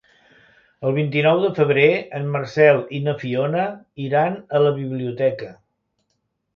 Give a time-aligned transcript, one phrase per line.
[0.87, 1.85] El vint-i-nou de febrer
[2.21, 3.69] en Marcel i na Fiona
[4.09, 5.57] iran a la biblioteca.